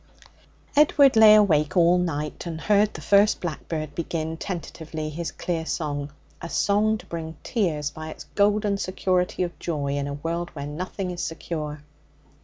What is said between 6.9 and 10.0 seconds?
to bring tears by its golden security of joy